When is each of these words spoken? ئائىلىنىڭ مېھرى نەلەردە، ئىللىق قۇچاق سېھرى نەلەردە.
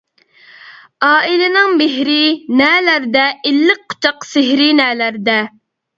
ئائىلىنىڭ 1.09 1.75
مېھرى 1.81 2.17
نەلەردە، 2.63 3.27
ئىللىق 3.51 3.85
قۇچاق 3.95 4.27
سېھرى 4.33 4.71
نەلەردە. 4.83 5.37